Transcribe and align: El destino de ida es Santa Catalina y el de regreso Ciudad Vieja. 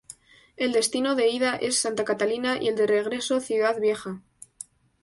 El 0.57 0.71
destino 0.71 1.13
de 1.13 1.29
ida 1.29 1.55
es 1.55 1.77
Santa 1.77 2.05
Catalina 2.05 2.57
y 2.59 2.69
el 2.69 2.75
de 2.75 2.87
regreso 2.87 3.39
Ciudad 3.39 3.79
Vieja. 3.79 4.23